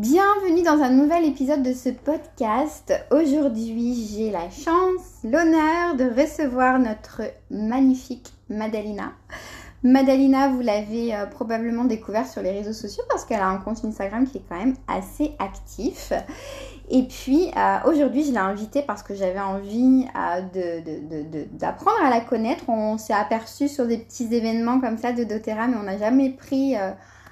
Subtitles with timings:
[0.00, 2.94] Bienvenue dans un nouvel épisode de ce podcast.
[3.10, 9.10] Aujourd'hui, j'ai la chance, l'honneur de recevoir notre magnifique Madalina.
[9.82, 13.84] Madalina, vous l'avez euh, probablement découvert sur les réseaux sociaux parce qu'elle a un compte
[13.84, 16.12] Instagram qui est quand même assez actif.
[16.90, 22.20] Et puis euh, aujourd'hui, je l'ai invitée parce que j'avais envie euh, d'apprendre à la
[22.20, 22.68] connaître.
[22.68, 26.30] On s'est aperçu sur des petits événements comme ça de doTERRA, mais on n'a jamais
[26.30, 26.76] pris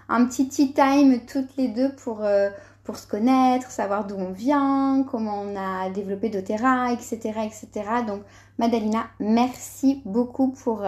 [0.08, 2.22] un petit tea time toutes les deux pour,
[2.84, 7.68] pour se connaître, savoir d'où on vient, comment on a développé doTERRA, etc., etc.
[8.06, 8.22] Donc
[8.58, 10.84] Madalina, merci beaucoup pour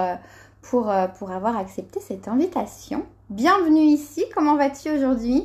[0.62, 3.06] pour, euh, pour avoir accepté cette invitation.
[3.30, 5.44] Bienvenue ici, comment vas-tu aujourd'hui?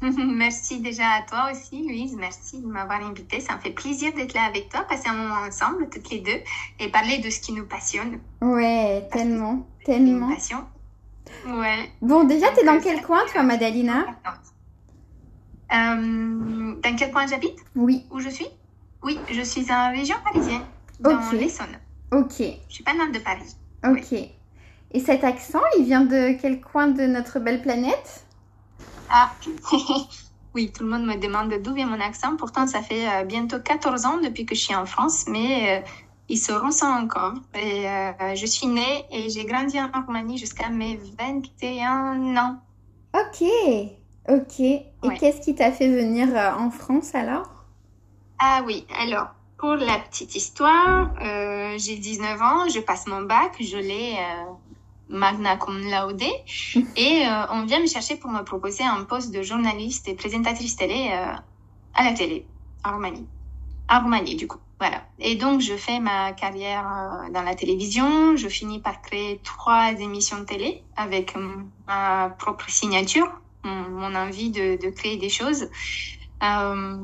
[0.00, 2.16] Merci déjà à toi aussi, Louise.
[2.18, 3.40] Merci de m'avoir invitée.
[3.40, 6.40] Ça me fait plaisir d'être là avec toi, passer un moment ensemble, toutes les deux,
[6.80, 8.18] et parler de ce qui nous passionne.
[8.40, 10.28] Ouais, tellement, tellement.
[10.28, 10.58] Une passion.
[11.46, 11.90] Ouais.
[12.00, 14.06] Bon, déjà, tu es dans quel coin, toi, Madalina
[15.72, 18.06] euh, Dans quel coin j'habite Oui.
[18.10, 18.46] Où je suis
[19.02, 20.62] Oui, je suis en région parisienne,
[21.00, 21.78] dans l'Essonne.
[22.12, 22.42] Ok.
[22.68, 23.56] Je suis pas loin de Paris.
[23.86, 24.12] Ok.
[24.92, 28.24] Et cet accent, il vient de quel coin de notre belle planète?
[29.10, 29.32] Ah,
[30.54, 32.36] oui, tout le monde me demande d'où vient mon accent.
[32.36, 35.84] Pourtant, ça fait euh, bientôt 14 ans depuis que je suis en France, mais
[36.24, 37.34] euh, il se ressent encore.
[37.54, 42.58] Et, euh, je suis née et j'ai grandi en Roumanie jusqu'à mes 21 ans.
[43.14, 43.46] Ok,
[44.28, 44.60] ok.
[44.60, 47.50] Et qu'est-ce qui t'a fait venir en France alors?
[48.38, 49.28] Ah oui, alors
[49.64, 54.52] pour la petite histoire, euh, j'ai 19 ans, je passe mon bac, je l'ai euh,
[55.08, 56.22] magna cum laude
[56.96, 60.76] et euh, on vient me chercher pour me proposer un poste de journaliste et présentatrice
[60.76, 61.08] télé
[61.94, 62.46] à la télé
[62.84, 63.26] en Roumanie.
[63.88, 65.02] En Roumanie du coup, voilà.
[65.18, 70.38] Et donc je fais ma carrière dans la télévision, je finis par créer trois émissions
[70.40, 71.34] de télé avec
[71.86, 73.28] ma propre signature,
[73.64, 75.68] mon, envie de, créer des choses.
[76.42, 76.96] Euh,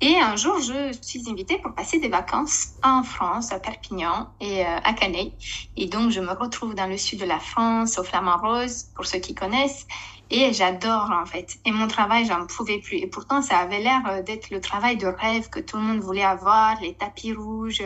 [0.00, 4.64] et un jour, je suis invitée pour passer des vacances en France, à Perpignan et
[4.64, 5.32] euh, à Canet.
[5.76, 9.06] Et donc, je me retrouve dans le sud de la France, au Flamand Rose, pour
[9.06, 9.86] ceux qui connaissent.
[10.30, 11.58] Et j'adore, en fait.
[11.64, 12.96] Et mon travail, j'en pouvais plus.
[12.98, 16.00] Et pourtant, ça avait l'air euh, d'être le travail de rêve que tout le monde
[16.00, 17.82] voulait avoir, les tapis rouges,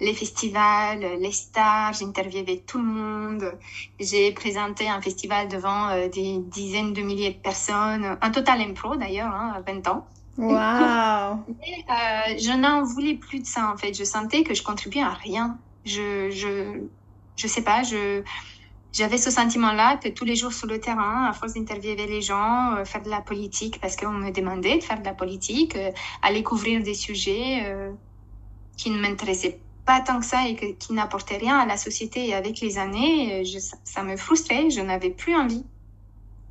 [0.00, 3.52] les festivals, les stars, j'interviewais tout le monde.
[3.98, 8.96] J'ai présenté un festival devant euh, des dizaines de milliers de personnes, un total impro
[8.96, 10.06] d'ailleurs, hein, à 20 ans.
[10.36, 10.52] Wow.
[10.52, 13.94] euh, je n'en voulais plus de ça en fait.
[13.94, 15.56] Je sentais que je contribuais à rien.
[15.86, 16.82] Je, je,
[17.36, 18.22] je sais pas, je,
[18.92, 22.76] j'avais ce sentiment-là que tous les jours sur le terrain, à force d'interviewer les gens,
[22.76, 25.90] euh, faire de la politique parce qu'on me demandait de faire de la politique, euh,
[26.22, 27.92] aller couvrir des sujets euh,
[28.76, 32.28] qui ne m'intéressaient pas tant que ça et qui n'apportait rien à la société.
[32.28, 35.64] Et avec les années, je, ça me frustrait, je n'avais plus envie.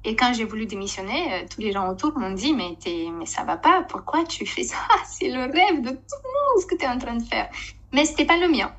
[0.07, 2.77] Et quand j'ai voulu démissionner, euh, tous les gens autour m'ont dit mais,
[3.17, 4.77] mais ça va pas, pourquoi tu fais ça?
[5.09, 7.49] C'est le rêve de tout le monde ce que tu es en train de faire.
[7.91, 8.71] Mais c'était pas le mien.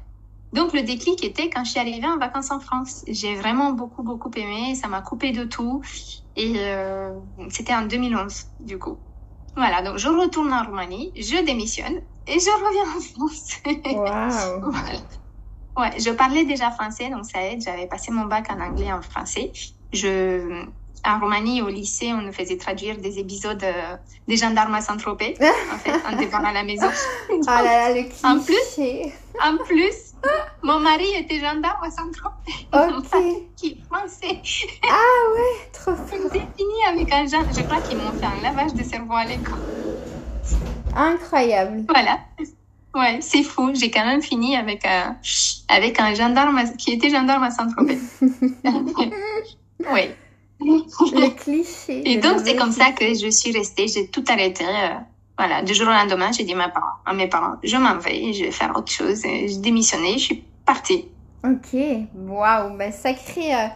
[0.56, 3.04] Donc le déclic était quand je suis arrivée en vacances en France.
[3.06, 5.82] J'ai vraiment beaucoup beaucoup aimé, ça m'a coupé de tout.
[6.34, 7.12] Et euh,
[7.50, 8.96] c'était en 2011 du coup.
[9.54, 13.56] Voilà, donc je retourne en Roumanie, je démissionne et je reviens en France.
[15.76, 15.82] Wow.
[15.82, 17.60] Ouais, je parlais déjà français, donc ça aide.
[17.62, 19.52] J'avais passé mon bac en anglais et en français.
[19.92, 20.64] Je,
[21.04, 23.96] en Roumanie, au lycée, on nous faisait traduire des épisodes euh,
[24.26, 25.36] des gendarmes à Saint-Tropez,
[25.72, 26.88] en fait, en débarquant à la maison.
[27.30, 28.24] oh là là, le cliché.
[28.24, 29.12] En plus,
[29.42, 30.05] en plus,
[30.62, 32.68] mon mari était gendarme à Saint-Tropez.
[32.72, 33.22] Ok.
[33.56, 34.40] Qui français.
[34.82, 36.30] Ah ouais, trop fort.
[36.32, 37.54] J'ai fini avec un gendarme.
[37.56, 39.54] Je crois qu'ils m'ont fait un lavage de cerveau à l'école.
[40.94, 41.84] Incroyable.
[41.88, 42.20] Voilà.
[42.94, 43.72] Ouais, c'est fou.
[43.74, 45.16] J'ai quand même fini avec un,
[45.68, 47.98] avec un gendarme qui était gendarme à Saint-Tropez.
[49.92, 50.10] oui.
[50.60, 52.10] Le cliché.
[52.10, 53.88] Et donc, c'est comme ça que je suis restée.
[53.88, 54.64] J'ai tout arrêté.
[54.64, 54.94] Euh,
[55.38, 55.62] voilà.
[55.62, 58.32] Du jour au lendemain, j'ai dit à mes parents, à mes parents, je m'en vais,
[58.32, 59.22] je vais faire autre chose.
[59.22, 61.08] J'ai démissionné, je suis partie.
[61.44, 61.78] Ok.
[62.14, 62.76] Waouh.
[62.76, 63.68] Bah, sacrée, euh,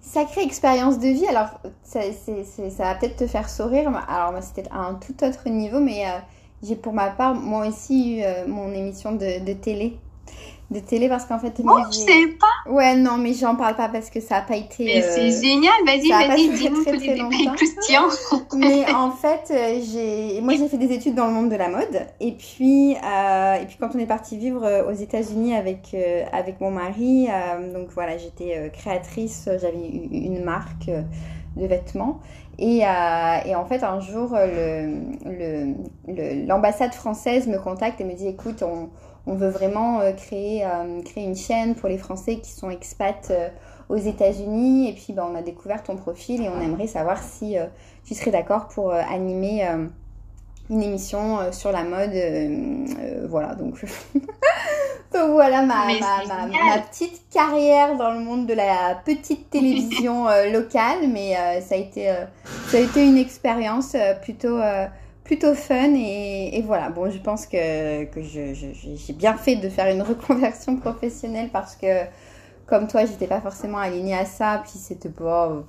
[0.00, 1.26] sacrée expérience de vie.
[1.26, 1.48] Alors,
[1.82, 3.90] ça, ça va peut-être te faire sourire.
[4.08, 6.18] Alors, c'était à un tout autre niveau, mais euh,
[6.62, 9.98] j'ai pour ma part, moi aussi, eu euh, mon émission de télé
[10.70, 12.70] de télé parce qu'en fait oh, je sais pas?
[12.70, 15.30] Ouais non mais j'en parle pas parce que ça a pas été mais euh, c'est
[15.42, 17.54] génial vas-y vas-y dis-nous très longtemps.
[18.56, 21.70] mais en fait euh, j'ai moi j'ai fait des études dans le monde de la
[21.70, 25.96] mode et puis euh, et puis quand on est parti vivre aux États-Unis avec
[26.32, 27.28] avec mon mari
[27.72, 30.90] donc voilà j'étais créatrice j'avais une marque
[31.56, 32.20] de vêtements
[32.60, 38.26] et, et, en fait, un jour, l'ambassade le, le, française me contacte et me dit,
[38.26, 38.88] écoute, on,
[39.28, 43.30] on veut vraiment euh, créer, euh, créer une chaîne pour les Français qui sont expats
[43.30, 43.48] euh,
[43.90, 44.88] aux États-Unis.
[44.88, 47.56] Et puis, bah, on a découvert ton profil et on aimerait savoir si
[48.04, 49.66] tu serais d'accord pour animer
[50.68, 52.12] une émission sur la mode.
[53.28, 53.82] voilà, donc.
[55.14, 61.08] donc voilà ma, ma, ma, petite carrière dans le monde de la petite télévision locale.
[61.08, 62.14] Mais ça, a été,
[62.66, 64.58] ça a été une expérience plutôt
[65.28, 66.88] plutôt fun et, voilà.
[66.88, 72.04] Bon, je pense que, que j'ai bien fait de faire une reconversion professionnelle parce que,
[72.66, 74.62] comme toi, j'étais pas forcément alignée à ça.
[74.64, 75.64] Puis c'était pas.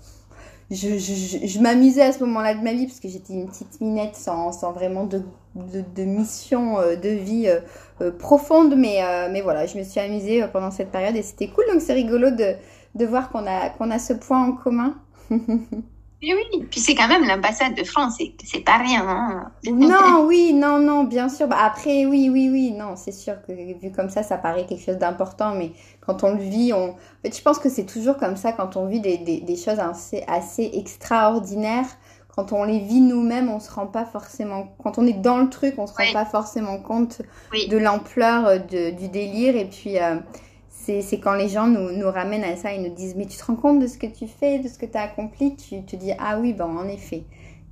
[0.71, 3.81] Je, je, je m'amusais à ce moment-là de ma vie parce que j'étais une petite
[3.81, 5.23] minette sans, sans vraiment de,
[5.55, 7.59] de, mission euh, de vie euh,
[8.01, 8.75] euh, profonde.
[8.77, 11.65] Mais, mais voilà, je me suis amusée pendant cette période et c'était cool.
[11.69, 12.55] Donc c'est rigolo de,
[12.95, 14.95] de voir qu'on a, qu'on a ce point en commun.
[16.21, 16.65] Oui, oui.
[16.69, 19.07] Puis c'est quand même l'ambassade de France, c'est pas rien.
[19.07, 19.51] Hein.
[19.71, 21.47] Non, oui, non, non, bien sûr.
[21.47, 24.83] Bah, après, oui, oui, oui, non, c'est sûr que vu comme ça, ça paraît quelque
[24.83, 25.71] chose d'important, mais
[26.05, 26.89] quand on le vit, on...
[26.89, 29.55] En fait, je pense que c'est toujours comme ça quand on vit des, des, des
[29.55, 31.87] choses assez, assez extraordinaires.
[32.35, 34.67] Quand on les vit nous-mêmes, on se rend pas forcément.
[34.83, 37.21] Quand on est dans le truc, on se rend pas forcément compte
[37.53, 39.55] de l'ampleur euh, du délire.
[39.57, 40.15] Et puis, euh,
[40.85, 43.45] c'est quand les gens nous, nous, ramènent à ça et nous disent mais tu te
[43.45, 45.95] rends compte de ce que tu fais, de ce que tu as accompli, tu te
[45.95, 47.23] dis ah oui, bon en effet,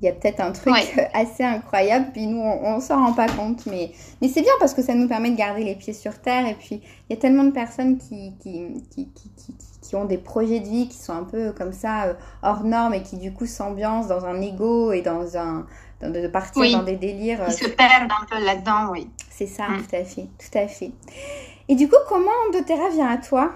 [0.02, 0.76] il y a peut-être un truc
[1.14, 4.74] assez incroyable, puis nous on, on s'en rend pas compte, mais, mais c'est bien parce
[4.74, 7.20] que ça nous permet de garder les pieds sur terre et puis il y a
[7.20, 9.10] tellement de personnes qui, qui, qui,
[9.82, 12.14] qui, ont des projets de vie qui sont un peu comme ça euh,
[12.44, 15.66] hors normes et qui du coup s'ambiancent dans un ego et dans un
[16.02, 17.40] de partir dans des délires.
[17.48, 19.10] Ils se perdent un peu là-dedans, oui.
[19.30, 19.78] C'est ça, mm.
[19.78, 20.92] tout à fait, tout à fait.
[21.70, 23.52] Et du coup, comment doTERRA vient à toi?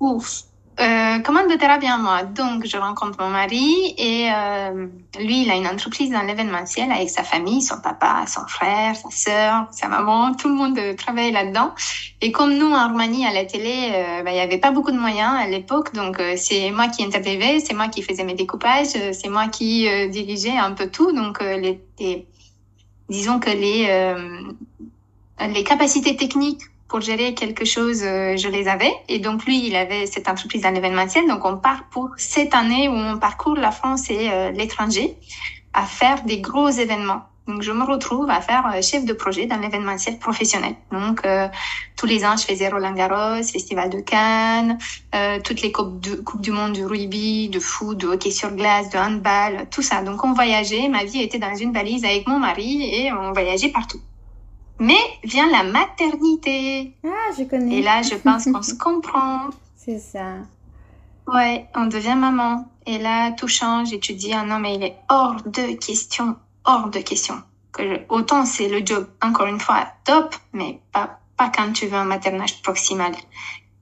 [0.00, 0.44] Ouf.
[0.80, 2.22] Euh, comment doTERRA vient à moi?
[2.24, 4.88] Donc, je rencontre mon mari et euh,
[5.20, 9.10] lui, il a une entreprise dans l'événementiel avec sa famille, son papa, son frère, sa
[9.10, 11.74] sœur, sa maman, tout le monde travaille là-dedans.
[12.20, 14.90] Et comme nous, en Roumanie, à la télé, euh, bah, il n'y avait pas beaucoup
[14.90, 18.34] de moyens à l'époque, donc euh, c'est moi qui interviewais, c'est moi qui faisais mes
[18.34, 21.12] découpages, euh, c'est moi qui dirigeais un peu tout.
[21.12, 22.26] Donc, les, les,
[23.08, 24.14] disons que les
[25.40, 26.62] les capacités techniques
[26.94, 28.92] pour gérer quelque chose, euh, je les avais.
[29.08, 31.26] Et donc lui, il avait cette entreprise dans l'événementiel.
[31.26, 35.16] Donc on part pour cette année où on parcourt la France et euh, l'étranger
[35.72, 37.22] à faire des gros événements.
[37.48, 40.76] Donc je me retrouve à faire euh, chef de projet dans l'événementiel professionnel.
[40.92, 41.22] Donc
[41.96, 44.78] tous les ans, je faisais Roland Garros, Festival de Cannes,
[45.42, 48.88] toutes les coupes, de, coupes du monde du rugby, de foot, de hockey sur glace,
[48.90, 50.02] de handball, tout ça.
[50.02, 50.88] Donc on voyageait.
[50.88, 54.00] Ma vie était dans une valise avec mon mari et on voyageait partout.
[54.78, 56.94] Mais vient la maternité.
[57.04, 57.76] Ah, je connais.
[57.76, 59.50] Et là, je pense qu'on se comprend.
[59.76, 60.38] C'est ça.
[61.26, 62.66] Ouais, on devient maman.
[62.86, 66.36] Et là, tout change et tu dis, ah non, mais il est hors de question,
[66.64, 67.42] hors de question.
[67.72, 71.96] Que autant c'est le job, encore une fois, top, mais pas, pas quand tu veux
[71.96, 73.12] un maternage proximal.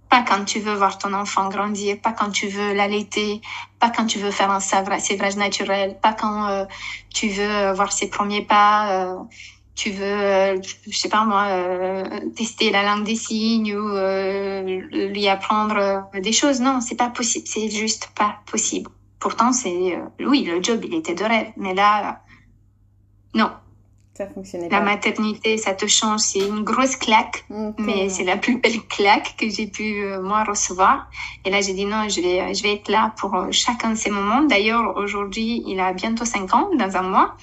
[0.09, 3.41] Pas quand tu veux voir ton enfant grandir, pas quand tu veux l'allaiter,
[3.81, 6.65] pas quand tu veux faire un sévrage naturel, pas quand euh,
[7.12, 8.93] tu veux voir ses premiers pas.
[8.93, 9.17] Euh,
[9.75, 12.05] tu veux, euh, je sais pas moi, euh,
[12.37, 16.61] tester la langue des signes ou euh, lui apprendre des choses.
[16.61, 17.47] Non, c'est pas possible.
[17.47, 18.91] C'est juste pas possible.
[19.19, 22.21] Pourtant, c'est oui, le job, il était de rêve, mais là,
[23.35, 23.51] non.
[24.15, 26.21] Ça fonctionnait la maternité, ça te change.
[26.21, 27.47] C'est une grosse claque,
[27.79, 31.09] mais c'est la plus belle claque que j'ai pu moi recevoir.
[31.47, 34.11] Et là, j'ai dit non, je vais, je vais être là pour chacun de ces
[34.11, 34.43] moments.
[34.43, 37.37] D'ailleurs, aujourd'hui, il a bientôt cinq ans, dans un mois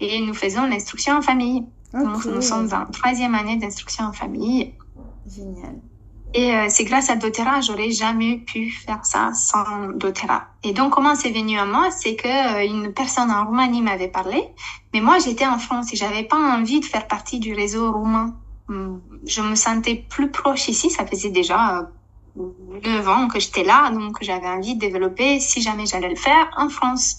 [0.00, 1.64] et nous faisons l'instruction en famille.
[1.92, 4.74] Donc, nous sommes en troisième année d'instruction en famille.
[5.26, 5.76] Génial.
[6.32, 10.46] Et euh, c'est grâce à doTERRA, j'aurais jamais pu faire ça sans doTERRA.
[10.62, 14.08] Et donc, comment c'est venu à moi, c'est que euh, une personne en Roumanie m'avait
[14.08, 14.44] parlé,
[14.94, 18.36] mais moi, j'étais en France et j'avais pas envie de faire partie du réseau roumain.
[18.68, 20.88] Hum, je me sentais plus proche ici.
[20.88, 22.42] Ça faisait déjà euh,
[22.84, 26.48] neuf ans que j'étais là, donc j'avais envie de développer, si jamais j'allais le faire,
[26.56, 27.16] en France.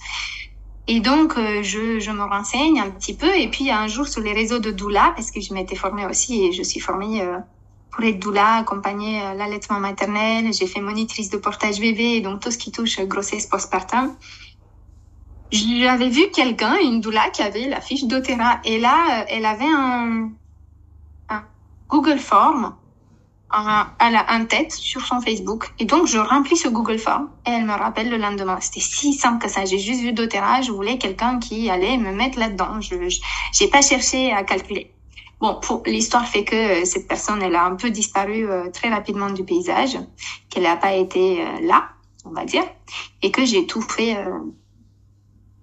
[0.87, 3.33] Et donc, euh, je, je, me renseigne un petit peu.
[3.37, 6.45] Et puis, un jour, sur les réseaux de doula, parce que je m'étais formée aussi
[6.45, 7.37] et je suis formée euh,
[7.91, 10.51] pour être doula, accompagner euh, l'allaitement maternel.
[10.53, 14.15] J'ai fait monitrice de portage bébé, et donc tout ce qui touche grossesse postpartum.
[15.51, 18.59] J'avais vu quelqu'un, une doula, qui avait la fiche d'Otera.
[18.63, 20.29] Et là, elle avait un,
[21.29, 21.43] un
[21.89, 22.75] Google Form
[23.99, 25.71] elle a un tête sur son Facebook.
[25.79, 28.57] Et donc, je remplis ce Google Form et elle me rappelle le lendemain.
[28.61, 29.65] C'était si simple que ça.
[29.65, 30.61] J'ai juste vu doTERRA.
[30.61, 32.81] Je voulais quelqu'un qui allait me mettre là-dedans.
[32.81, 32.95] Je
[33.53, 34.91] j'ai pas cherché à calculer.
[35.41, 38.89] Bon, pour l'histoire fait que euh, cette personne, elle a un peu disparu euh, très
[38.89, 39.97] rapidement du paysage,
[40.49, 41.89] qu'elle n'a pas été euh, là,
[42.25, 42.63] on va dire,
[43.23, 44.15] et que j'ai tout fait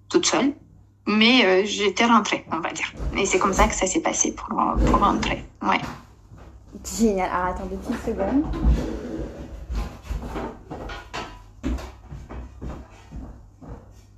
[0.09, 0.53] toute seule.
[1.07, 2.91] Mais j'étais rentrée, on va dire.
[3.17, 4.49] Et c'est comme ça que ça s'est passé pour,
[4.85, 5.43] pour rentrer.
[5.61, 5.79] Ouais.
[6.85, 7.29] Génial.
[7.31, 8.43] Alors attends deux petites secondes.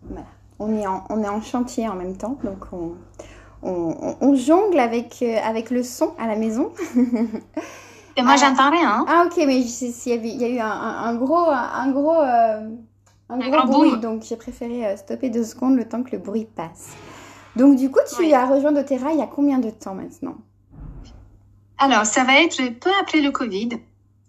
[0.04, 0.26] Voilà.
[0.60, 2.96] On est en, on est en chantier en même temps, donc on,
[3.64, 6.72] on, jongle avec, euh, avec le son à la maison.
[8.18, 8.90] Et moi, j'entends rien.
[8.90, 9.06] Hein.
[9.08, 12.20] Ah, ok, mais il y a eu un, un, gros, un gros,
[13.32, 16.18] un gros euh, bruit, donc j'ai préféré euh, stopper deux secondes le temps que le
[16.18, 16.90] bruit passe.
[17.56, 20.36] Donc, du coup, tu as rejoint doTERRA il y a combien de temps maintenant?
[21.84, 23.70] Alors, ça va être peu après le Covid,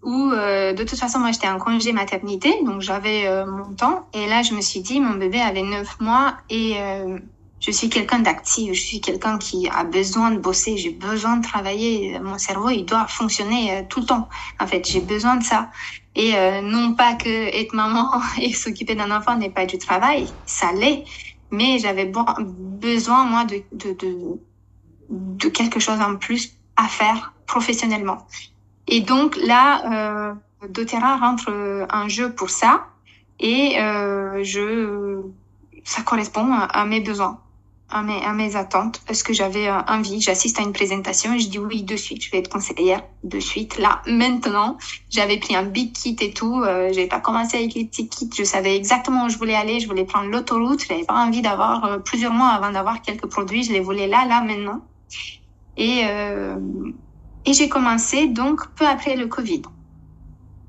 [0.01, 4.07] où euh, de toute façon, moi, j'étais en congé maternité, donc j'avais euh, mon temps.
[4.15, 7.19] Et là, je me suis dit, mon bébé avait neuf mois et euh,
[7.59, 11.43] je suis quelqu'un d'actif, je suis quelqu'un qui a besoin de bosser, j'ai besoin de
[11.43, 12.17] travailler.
[12.17, 14.29] Mon cerveau, il doit fonctionner tout le temps.
[14.59, 15.69] En fait, j'ai besoin de ça.
[16.15, 16.33] Et
[16.63, 18.09] non pas que être maman
[18.41, 21.03] et s'occuper d'un enfant n'est pas du travail, ça l'est
[21.51, 23.95] mais j'avais besoin, moi, de, de,
[25.11, 28.25] de, quelque chose en plus à faire professionnellement.
[28.87, 32.87] Et donc là, euh, doTERRA rentre euh, un jeu pour ça
[33.39, 35.21] et euh, je,
[35.83, 37.39] ça correspond à mes besoins
[37.93, 40.19] à mes, à mes attentes parce que j'avais euh, envie.
[40.19, 42.23] J'assiste à une présentation et je dis oui de suite.
[42.23, 43.77] Je vais être conseillère de suite.
[43.77, 44.77] Là, maintenant,
[45.09, 46.61] j'avais pris un big kit et tout.
[46.61, 48.29] Euh, j'ai pas commencé avec les petits kits.
[48.35, 49.79] Je savais exactement où je voulais aller.
[49.79, 50.83] Je voulais prendre l'autoroute.
[50.87, 53.63] J'avais pas envie d'avoir euh, plusieurs mois avant d'avoir quelques produits.
[53.63, 54.81] Je les voulais là, là, maintenant.
[55.77, 56.57] Et euh,
[57.45, 59.63] et j'ai commencé donc peu après le Covid.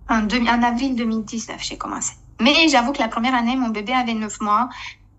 [0.09, 2.13] En, en avril 2019, j'ai commencé.
[2.41, 4.69] Mais j'avoue que la première année, mon bébé avait neuf mois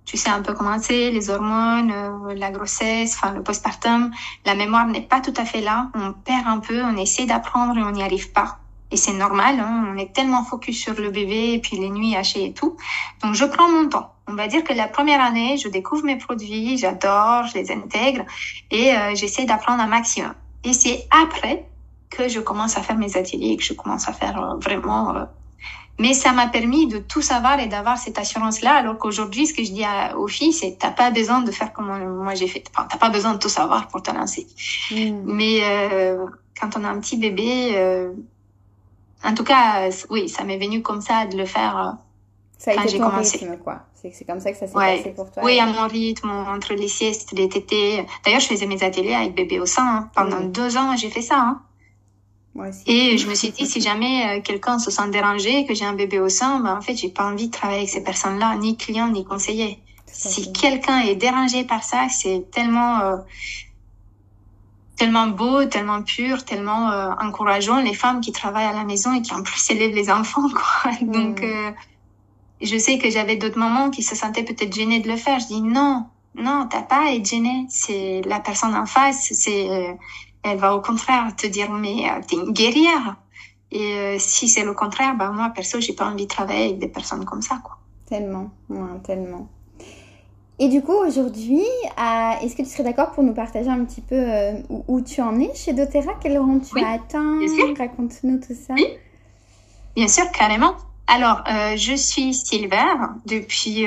[0.05, 4.11] tu sais un peu comment c'est, les hormones, euh, la grossesse, enfin le postpartum,
[4.45, 5.89] la mémoire n'est pas tout à fait là.
[5.95, 8.59] On perd un peu, on essaie d'apprendre et on n'y arrive pas.
[8.95, 12.15] Et c'est normal, hein, on est tellement focus sur le bébé et puis les nuits
[12.15, 12.77] hachées et tout.
[13.21, 14.13] Donc je prends mon temps.
[14.25, 18.23] On va dire que la première année, je découvre mes produits, j'adore, je les intègre
[18.71, 20.33] et euh, j'essaie d'apprendre un maximum.
[20.63, 21.65] Et c'est après
[22.09, 25.27] que je commence à faire mes ateliers que je commence à faire euh, vraiment
[25.99, 29.63] mais ça m'a permis de tout savoir et d'avoir cette assurance-là, alors qu'aujourd'hui, ce que
[29.63, 29.83] je dis
[30.17, 31.87] aux filles, c'est t'as pas besoin de faire comme
[32.21, 32.63] moi j'ai fait.
[32.73, 34.45] Enfin, t'as pas besoin de tout savoir pour te lancer.
[34.91, 35.21] Hmm.
[35.25, 36.25] Mais euh,
[36.59, 38.11] quand on a un petit bébé, euh,
[39.25, 41.77] en tout cas, oui, ça m'est venu comme ça de le faire.
[41.77, 41.91] Euh,
[42.57, 43.37] ça a quand ton commencé.
[43.39, 43.81] rythme, quoi.
[43.93, 45.43] C'est comme ça que ça s'est passé pour toi.
[45.43, 48.05] Oui, à mon rythme, entre les siestes, les tétés.
[48.23, 49.85] D'ailleurs, je faisais mes ateliers avec bébé au sein.
[49.85, 50.09] Hein.
[50.15, 51.39] Pendant deux ans, j'ai fait ça.
[51.39, 51.61] Hein.
[52.85, 55.93] Et je me suis dit, si jamais euh, quelqu'un se sent dérangé, que j'ai un
[55.93, 58.77] bébé au sein, ben, en fait, j'ai pas envie de travailler avec ces personnes-là, ni
[58.77, 59.79] client, ni conseiller.
[60.05, 63.17] Si quelqu'un est dérangé par ça, c'est tellement, euh,
[64.95, 69.21] tellement beau, tellement pur, tellement euh, encourageant les femmes qui travaillent à la maison et
[69.21, 70.91] qui en plus élèvent les enfants, quoi.
[71.01, 71.11] Mm.
[71.11, 71.71] Donc, euh,
[72.61, 75.39] je sais que j'avais d'autres mamans qui se sentaient peut-être gênées de le faire.
[75.39, 77.65] Je dis non, non, t'as pas à être gênée.
[77.69, 79.97] C'est la personne en face, c'est
[80.45, 83.17] elle va au contraire te dire mais euh, t'es une guerrière.
[83.71, 86.79] Et euh, si c'est le contraire, bah moi perso j'ai pas envie de travailler avec
[86.79, 87.77] des personnes comme ça quoi.
[88.05, 88.51] Tellement,
[89.03, 89.49] tellement.
[90.57, 94.01] Et du coup aujourd'hui, euh, est-ce que tu serais d'accord pour nous partager un petit
[94.01, 94.25] peu
[94.87, 96.13] où, tu en es chez doTERRA?
[96.21, 97.39] Quel rang tu as atteint
[97.77, 98.73] Raconte-nous tout ça.
[98.73, 98.85] Oui,
[99.95, 100.75] bien sûr, carrément.
[101.07, 101.43] Alors,
[101.75, 102.95] je suis Silver
[103.25, 103.85] depuis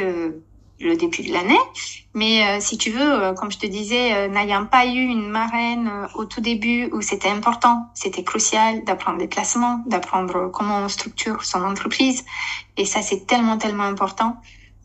[0.81, 1.59] le début de l'année.
[2.15, 5.29] Mais euh, si tu veux, euh, comme je te disais, euh, n'ayant pas eu une
[5.29, 10.89] marraine au tout début où c'était important, c'était crucial d'apprendre les placements, d'apprendre comment on
[10.89, 12.25] structure son entreprise.
[12.77, 14.37] Et ça, c'est tellement, tellement important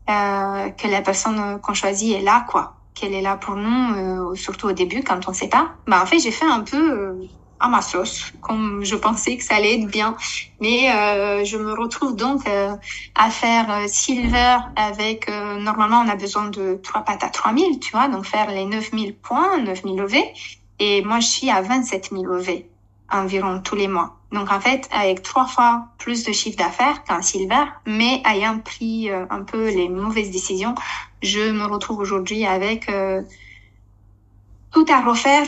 [0.07, 2.75] que la personne qu'on choisit est là, quoi.
[2.93, 5.71] Qu'elle est là pour nous, surtout au début, quand on sait pas.
[5.87, 7.17] Bah, en fait, j'ai fait un peu
[7.63, 10.17] à ma sauce, comme je pensais que ça allait être bien.
[10.59, 12.75] Mais euh, je me retrouve donc euh,
[13.15, 17.79] à faire euh, silver avec, euh, normalement on a besoin de trois pattes à 3000,
[17.79, 20.15] tu vois, donc faire les 9000 points, 9000 OV.
[20.79, 22.63] Et moi je suis à 27 000 OV
[23.09, 24.17] environ tous les mois.
[24.33, 29.09] Donc en fait, avec trois fois plus de chiffre d'affaires qu'un silver, mais ayant pris
[29.09, 30.75] un peu les mauvaises décisions,
[31.21, 32.89] je me retrouve aujourd'hui avec
[34.73, 35.45] tout à refaire,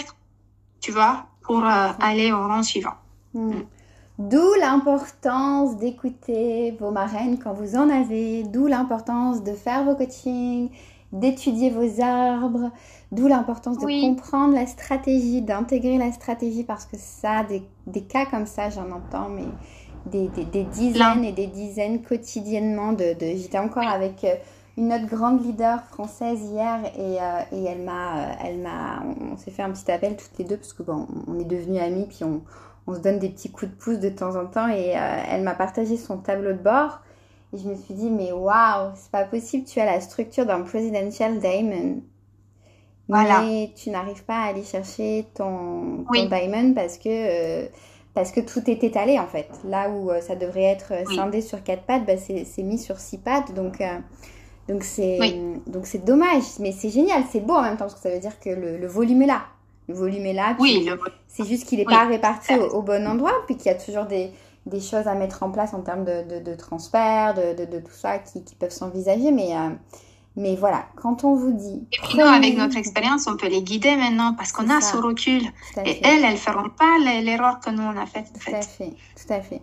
[0.80, 2.94] tu vois, pour euh, aller au rang suivant.
[3.34, 3.62] Hmm.
[4.18, 10.70] D'où l'importance d'écouter vos marraines quand vous en avez, d'où l'importance de faire vos coachings,
[11.12, 12.72] d'étudier vos arbres,
[13.16, 18.26] d'où l'importance de comprendre la stratégie, d'intégrer la stratégie parce que ça, des, des cas
[18.26, 19.46] comme ça, j'en entends, mais
[20.06, 22.94] des, des, des dizaines et des dizaines quotidiennement.
[22.94, 24.36] De, de J'étais encore avec euh,
[24.78, 29.38] une autre grande leader française hier et, euh, et elle m'a, euh, elle m'a, on,
[29.38, 32.06] s'est fait un petit appel toutes les deux parce que bon, on est devenus amis
[32.08, 32.42] puis on,
[32.88, 35.44] on se donne des petits coups de pouce de temps en temps et euh, elle
[35.44, 37.00] m'a partagé son tableau de bord
[37.54, 40.62] et je me suis dit mais waouh, c'est pas possible, tu as la structure d'un
[40.62, 42.02] presidential diamond.
[43.08, 43.42] Voilà.
[43.42, 47.68] Mais tu n'arrives pas à aller chercher ton, ton diamond parce que
[48.14, 49.50] parce que tout est étalé en fait.
[49.64, 53.54] Là où ça devrait être scindé sur quatre pattes, bah, c'est mis sur six pattes.
[53.54, 53.82] Donc
[54.68, 55.20] Donc c'est
[55.68, 58.20] donc c'est dommage, mais c'est génial, c'est beau en même temps parce que ça veut
[58.20, 59.44] dire que le, volume est là.
[59.88, 60.56] Le volume est là.
[60.60, 60.90] Oui,
[61.28, 64.32] c'est juste qu'il n'est pas réparti au, bon endroit, puis qu'il y a toujours des,
[64.66, 68.18] des, choses à mettre en place en termes de, de, transfert, de, de, tout ça
[68.18, 69.70] qui, qui peuvent s'envisager, mais euh,
[70.38, 71.88] mais voilà, quand on vous dit.
[71.92, 74.98] Et puis nous, avec notre expérience, on peut les guider maintenant parce qu'on a ce
[74.98, 75.42] recul.
[75.86, 78.32] Et elles, elles feront pas l'erreur que nous on a faite.
[78.34, 79.62] Tout à fait, tout à fait.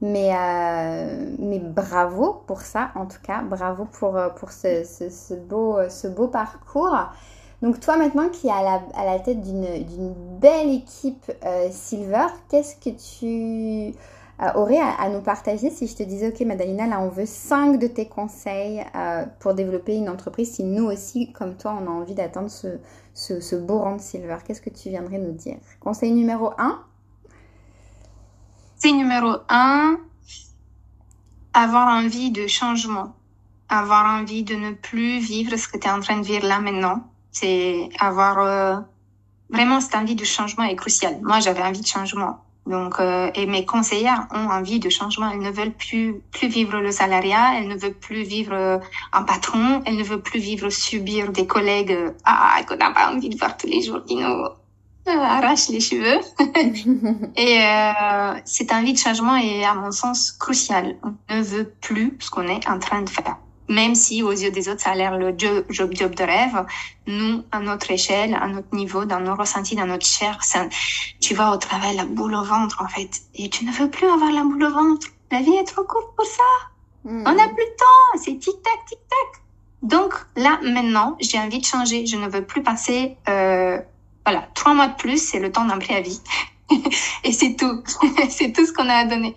[0.00, 5.34] Mais, euh, mais bravo pour ça, en tout cas, bravo pour, euh, pour ce, ce,
[5.34, 6.98] beau, ce beau parcours.
[7.62, 12.26] Donc toi maintenant qui es à la, à la tête d'une belle équipe euh, Silver,
[12.48, 13.96] qu'est-ce que tu
[14.54, 17.86] aurais à, nous partager si je te disais, ok Madalina, là on veut 5 de
[17.86, 18.84] tes conseils
[19.40, 22.78] pour développer une entreprise, si nous aussi, comme toi, on a envie d'atteindre ce,
[23.14, 25.56] ce, beau rang de Silver, qu'est-ce que tu viendrais nous dire?
[25.80, 26.82] Conseil numéro 1
[28.82, 29.96] c'est numéro un,
[31.54, 33.14] avoir envie de changement,
[33.68, 36.58] avoir envie de ne plus vivre ce que tu es en train de vivre là
[36.58, 37.08] maintenant.
[37.30, 38.80] C'est avoir euh,
[39.50, 41.20] vraiment cette envie de changement est crucial.
[41.22, 42.40] Moi, j'avais envie de changement.
[42.66, 45.30] Donc, euh, et mes conseillères ont envie de changement.
[45.30, 47.58] Elles ne veulent plus plus vivre le salariat.
[47.58, 48.78] Elles ne veulent plus vivre euh,
[49.12, 49.82] un patron.
[49.84, 53.56] Elles ne veulent plus vivre subir des collègues ah qu'on n'a pas envie de voir
[53.56, 54.46] tous les jours qui nous
[55.06, 56.20] arrache les cheveux.
[57.36, 60.96] et euh, cette envie de changement est, à mon sens, crucial.
[61.02, 63.38] On ne veut plus ce qu'on est en train de faire.
[63.68, 66.66] Même si aux yeux des autres, ça a l'air le job, job, job de rêve,
[67.06, 70.38] nous, à notre échelle, à notre niveau, dans nos ressentis, dans notre chair,
[71.32, 73.22] tu vas au travail la boule au ventre, en fait.
[73.34, 75.06] Et tu ne veux plus avoir la boule au ventre.
[75.30, 76.42] La vie est trop courte pour ça.
[77.04, 77.24] Hmm.
[77.26, 78.22] On n'a plus de temps.
[78.22, 79.42] C'est tic-tac, tic-tac.
[79.80, 82.04] Donc là, maintenant, j'ai envie de changer.
[82.04, 83.78] Je ne veux plus passer euh,
[84.26, 86.20] voilà, trois mois de plus, c'est le temps d'un préavis.
[87.24, 87.82] et c'est tout.
[88.28, 89.34] c'est tout ce qu'on a à donner.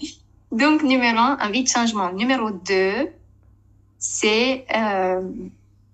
[0.51, 2.11] Donc, numéro un, envie de changement.
[2.11, 3.07] Numéro deux,
[3.99, 5.21] c'est euh,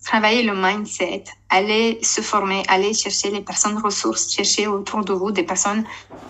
[0.03, 5.31] travailler le mindset, aller se former, aller chercher les personnes ressources, chercher autour de vous
[5.31, 5.83] des personnes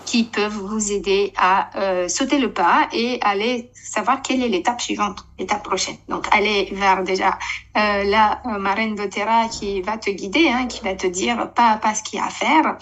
[0.04, 4.80] qui peuvent vous aider à euh, sauter le pas et aller savoir quelle est l'étape
[4.80, 5.96] suivante, l'étape prochaine.
[6.08, 7.38] Donc, aller vers déjà
[7.76, 11.72] euh, la euh, marraine d'Otera qui va te guider, hein, qui va te dire pas
[11.72, 12.76] à pas ce qu'il y a à faire,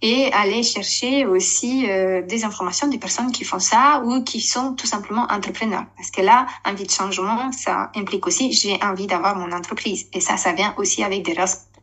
[0.00, 4.74] et aller chercher aussi euh, des informations des personnes qui font ça ou qui sont
[4.74, 5.84] tout simplement entrepreneurs.
[5.96, 10.20] Parce que là, envie de changement, ça implique aussi j'ai envie d'avoir mon entreprise, et
[10.20, 11.34] ça, ça vient aussi avec des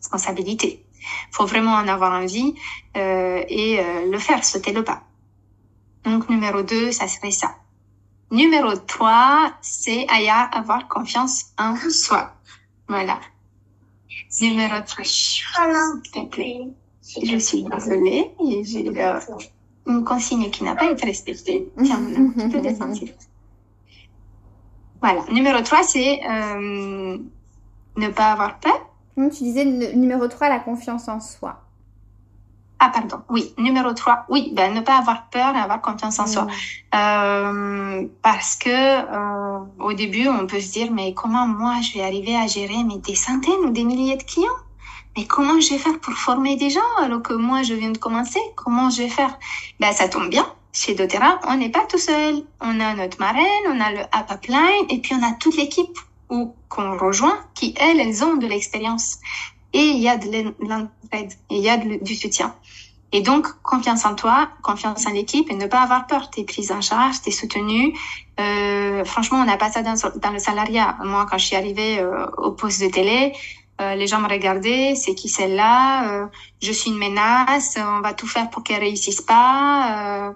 [0.01, 0.83] responsabilités.
[1.31, 2.55] Faut vraiment en avoir envie
[2.97, 5.03] euh, et euh, le faire, sauter le pas.
[6.03, 7.55] Donc numéro 2, ça serait ça.
[8.31, 12.33] Numéro 3, c'est avoir confiance en soi.
[12.87, 13.19] Voilà.
[14.41, 16.67] Numéro 3, s'il te plaît.
[17.21, 18.31] Je suis désolée,
[18.63, 19.19] j'ai euh,
[19.85, 21.69] une consigne qui n'a pas été respectée.
[21.83, 21.99] Tiens,
[22.49, 22.97] peux descendre.
[25.01, 25.25] Voilà.
[25.31, 27.17] Numéro 3, c'est euh,
[27.97, 28.90] ne pas avoir peur.
[29.15, 31.61] Tu disais numéro 3, la confiance en soi.
[32.83, 33.21] Ah, pardon.
[33.29, 34.25] Oui, numéro 3.
[34.29, 36.45] Oui, ben, ne pas avoir peur et avoir confiance en soi.
[36.45, 36.49] Mm.
[36.95, 42.03] Euh, parce que euh, au début, on peut se dire, mais comment moi, je vais
[42.03, 44.49] arriver à gérer mais des centaines ou des milliers de clients?
[45.15, 47.99] Mais comment je vais faire pour former des gens alors que moi, je viens de
[47.99, 48.39] commencer?
[48.55, 49.37] Comment je vais faire?
[49.79, 50.47] Ben, ça tombe bien.
[50.73, 52.43] Chez doTERRA, on n'est pas tout seul.
[52.61, 55.99] On a notre marraine, on a le upline et puis on a toute l'équipe
[56.31, 59.19] ou qu'on rejoint qui, elles, elles ont de l'expérience.
[59.73, 62.55] Et il y a de l'entraide, il y a du soutien.
[63.13, 66.29] Et donc, confiance en toi, confiance en l'équipe et ne pas avoir peur.
[66.29, 67.93] T'es prise en charge, t'es soutenue.
[68.39, 70.97] Euh, franchement, on n'a pas ça dans, le salariat.
[71.03, 73.33] Moi, quand je suis arrivée euh, au poste de télé,
[73.81, 76.23] euh, les gens me regardaient, c'est qui celle-là?
[76.23, 76.27] Euh,
[76.61, 80.27] Je suis une menace, on va tout faire pour qu'elle réussisse pas.
[80.29, 80.31] Euh,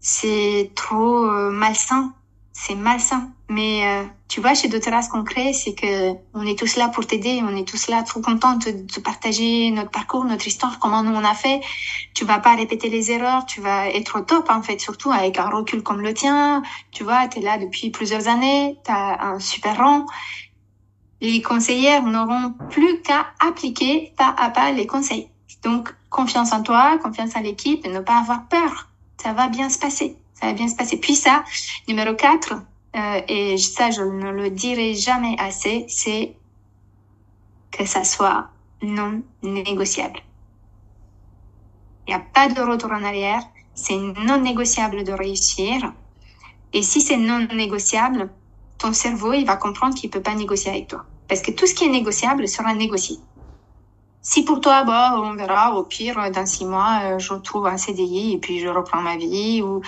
[0.00, 2.12] c'est trop malsain
[2.58, 3.28] c'est malsain.
[3.50, 6.88] Mais euh, tu vois, chez doTERRA, ce qu'on crée, c'est que on est tous là
[6.88, 10.78] pour t'aider, on est tous là trop contents de, de, partager notre parcours, notre histoire,
[10.78, 11.60] comment nous on a fait.
[12.14, 15.38] Tu vas pas répéter les erreurs, tu vas être au top en fait, surtout avec
[15.38, 16.62] un recul comme le tien.
[16.92, 20.06] Tu vois, tu es là depuis plusieurs années, tu as un super rang.
[21.20, 25.28] Les conseillères n'auront plus qu'à appliquer pas à pas les conseils.
[25.62, 28.88] Donc, confiance en toi, confiance en l'équipe et ne pas avoir peur.
[29.22, 30.98] Ça va bien se passer ça va bien se passer.
[30.98, 31.44] Puis ça,
[31.88, 32.52] numéro 4,
[32.96, 36.36] euh, et ça je ne le dirai jamais assez, c'est
[37.70, 38.48] que ça soit
[38.82, 40.20] non négociable.
[42.06, 43.42] Il n'y a pas de retour en arrière,
[43.74, 45.92] c'est non négociable de réussir.
[46.72, 48.30] Et si c'est non négociable,
[48.78, 51.04] ton cerveau, il va comprendre qu'il peut pas négocier avec toi.
[51.28, 53.16] Parce que tout ce qui est négociable sera négocié.
[54.20, 57.76] Si pour toi, bah, on verra, au pire, dans six mois, euh, je retrouve un
[57.76, 59.82] CDI et puis je reprends ma vie ou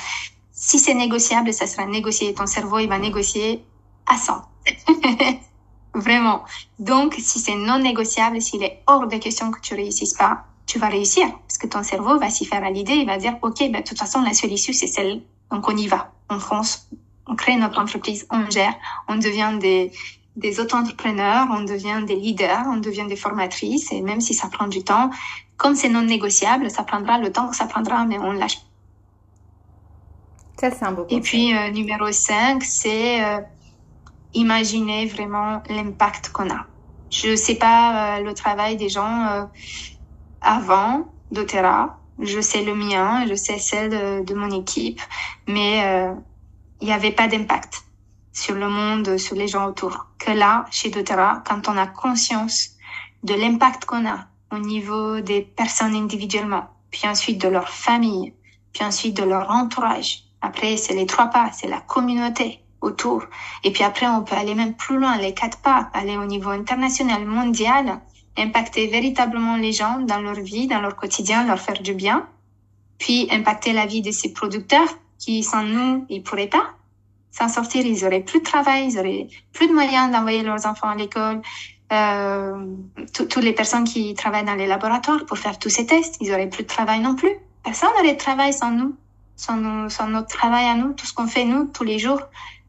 [0.61, 2.35] si c'est négociable, ça sera négocié.
[2.35, 3.65] Ton cerveau, il va négocier
[4.07, 4.43] à 100.
[5.95, 6.43] Vraiment.
[6.81, 10.81] Donc, si c'est non négociable, s'il est hors de question que tu réussisses pas, tu
[10.81, 11.29] vas réussir.
[11.47, 13.83] Parce que ton cerveau va s'y faire à l'idée, il va dire, OK, ben, de
[13.87, 15.23] toute façon, la seule issue, c'est celle.
[15.53, 16.13] Donc, on y va.
[16.29, 16.89] On fonce.
[17.29, 18.27] On crée notre entreprise.
[18.31, 18.75] On gère.
[19.07, 19.93] On devient des,
[20.35, 21.47] des auto-entrepreneurs.
[21.53, 22.65] On devient des leaders.
[22.67, 23.93] On devient des formatrices.
[23.93, 25.11] Et même si ça prend du temps,
[25.57, 28.59] comme c'est non négociable, ça prendra le temps que ça prendra, mais on lâche.
[30.59, 33.41] Ça, c'est un beau Et puis, euh, numéro 5, c'est euh,
[34.35, 36.67] imaginer vraiment l'impact qu'on a.
[37.11, 39.45] Je sais pas euh, le travail des gens euh,
[40.41, 41.99] avant d'Otera.
[42.21, 45.01] Je sais le mien, je sais celle de, de mon équipe,
[45.47, 46.13] mais euh,
[46.81, 47.85] il n'y avait pas d'impact
[48.33, 50.07] sur le monde, sur les gens autour.
[50.19, 52.71] Que là, chez doTERRA, quand on a conscience
[53.23, 58.35] de l'impact qu'on a au niveau des personnes individuellement, puis ensuite de leur famille,
[58.73, 60.28] puis ensuite de leur entourage.
[60.41, 63.25] Après, c'est les trois pas, c'est la communauté autour.
[63.65, 66.51] Et puis après, on peut aller même plus loin, les quatre pas, aller au niveau
[66.51, 68.01] international, mondial,
[68.37, 72.27] impacter véritablement les gens dans leur vie, dans leur quotidien, leur faire du bien,
[72.99, 76.71] puis impacter la vie de ces producteurs qui, sans nous, ils pourraient pas
[77.31, 77.85] s'en sortir.
[77.85, 81.43] Ils auraient plus de travail, ils auraient plus de moyens d'envoyer leurs enfants à l'école.
[81.93, 82.67] Euh,
[83.15, 86.49] toutes les personnes qui travaillent dans les laboratoires pour faire tous ces tests, ils auraient
[86.49, 87.33] plus de travail non plus.
[87.65, 88.95] Personne n'aurait de travail sans nous,
[89.39, 92.21] sans, nous, sans notre travail à nous, tout ce qu'on fait nous tous les jours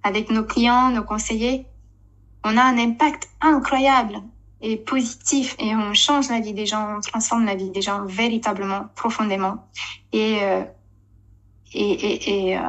[0.03, 1.65] avec nos clients, nos conseillers.
[2.45, 4.21] On a un impact incroyable
[4.62, 8.05] et positif et on change la vie des gens, on transforme la vie des gens
[8.05, 9.67] véritablement, profondément
[10.13, 10.63] et euh,
[11.73, 12.62] et et, euh,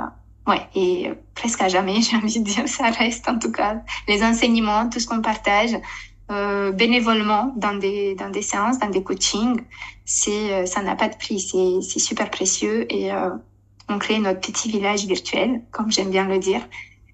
[0.46, 4.24] ouais et presque à jamais j'ai envie de dire ça reste en tout cas les
[4.24, 5.76] enseignements, tout ce qu'on partage
[6.30, 9.64] euh, bénévolement dans des dans des séances, dans des coachings,
[10.04, 13.30] c'est euh, ça n'a pas de prix, c'est c'est super précieux et euh,
[13.90, 16.62] on crée notre petit village virtuel, comme j'aime bien le dire,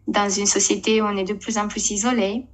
[0.06, 2.44] dans une société où on est de plus en plus isolé.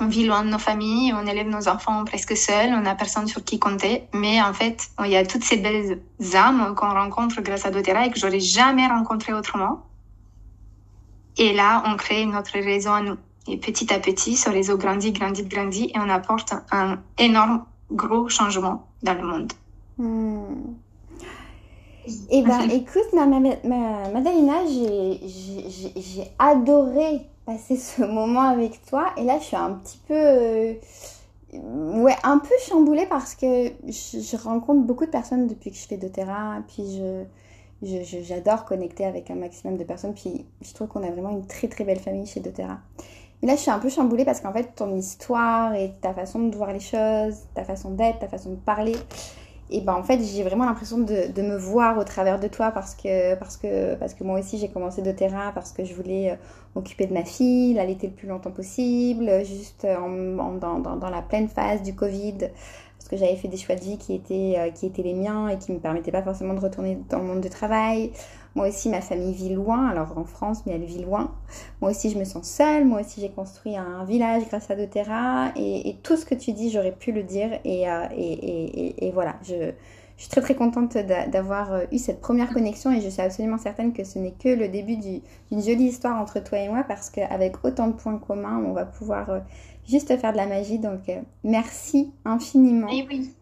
[0.00, 3.26] On vit loin de nos familles, on élève nos enfants presque seuls, on n'a personne
[3.26, 4.04] sur qui compter.
[4.14, 6.00] Mais en fait, il y a toutes ces belles
[6.34, 9.86] âmes qu'on rencontre grâce à doTERRA et que j'aurais jamais rencontré autrement.
[11.36, 13.16] Et là, on crée notre réseau à nous.
[13.48, 18.28] Et petit à petit, ce réseau grandit, grandit, grandit et on apporte un énorme, gros
[18.28, 19.52] changement dans le monde.
[19.96, 20.74] Hmm.
[22.30, 29.12] Eh ben, écoute, ma, ma, ma Madalina, j'ai adoré passer ce moment avec toi.
[29.16, 30.74] Et là, je suis un petit peu, euh,
[31.52, 35.86] ouais, un peu chamboulée parce que je, je, rencontre beaucoup de personnes depuis que je
[35.86, 36.64] fais de terrain.
[36.68, 37.00] Puis
[37.82, 40.14] je, j'adore connecter avec un maximum de personnes.
[40.14, 42.78] Puis je trouve qu'on a vraiment une très très belle famille chez doTERRA.
[43.42, 46.40] Et là, je suis un peu chamboulée parce qu'en fait, ton histoire et ta façon
[46.48, 48.96] de voir les choses, ta façon d'être, ta façon de parler,
[49.70, 52.70] et ben en fait j'ai vraiment l'impression de, de, me voir au travers de toi
[52.70, 55.94] parce que parce que parce que moi aussi j'ai commencé de terrain parce que je
[55.94, 56.34] voulais euh,
[56.74, 61.10] m'occuper de ma fille l'allaiter le plus longtemps possible juste en, en, dans, dans, dans,
[61.10, 62.38] la pleine phase du Covid.
[62.98, 65.48] Parce que j'avais fait des choix de vie qui étaient euh, qui étaient les miens
[65.48, 68.12] et qui me permettaient pas forcément de retourner dans le monde du travail
[68.54, 71.32] moi aussi, ma famille vit loin, alors en France, mais elle vit loin.
[71.80, 72.84] Moi aussi, je me sens seule.
[72.84, 75.52] Moi aussi, j'ai construit un village grâce à doTERRA.
[75.56, 77.58] Et, et, tout ce que tu dis, j'aurais pu le dire.
[77.64, 79.54] Et, euh, et, et voilà, je,
[80.16, 82.90] je, suis très très contente d'avoir euh, eu cette première connexion.
[82.90, 86.42] Et je suis absolument certaine que ce n'est que le début d'une jolie histoire entre
[86.42, 86.84] toi et moi.
[86.88, 89.40] Parce qu'avec autant de points communs, on va pouvoir euh,
[89.86, 90.78] juste faire de la magie.
[90.78, 91.10] Donc,
[91.44, 92.88] merci infiniment.
[92.88, 93.34] Et oui.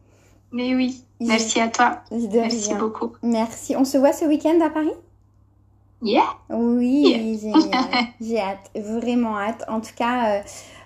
[0.57, 2.01] Mais oui, merci à toi.
[2.11, 3.13] Merci beaucoup.
[3.23, 3.77] Merci.
[3.77, 4.95] On se voit ce week-end à Paris?
[6.01, 6.25] Yeah.
[6.49, 7.39] Oui.
[8.23, 9.65] J'ai hâte, vraiment hâte.
[9.69, 10.43] En tout cas, euh,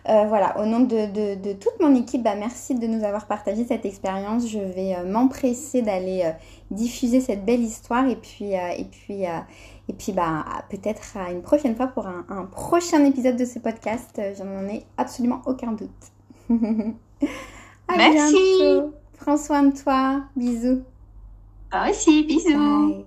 [0.08, 3.28] euh, voilà, au nom de, de, de, toute mon équipe, bah, merci de nous avoir
[3.28, 4.48] partagé cette expérience.
[4.48, 6.28] Je vais euh, m'empresser d'aller
[6.72, 11.76] diffuser cette belle histoire et puis, et puis, et puis bah, peut-être à une prochaine
[11.76, 14.20] fois pour un, un prochain épisode de ce podcast.
[14.36, 15.90] J'en ai absolument aucun doute.
[17.86, 18.34] à merci.
[18.58, 18.94] Bientôt.
[19.20, 20.22] Prends soin de toi.
[20.34, 20.82] Bisous.
[21.70, 22.56] Toi aussi, bisous.
[22.56, 23.04] Bye.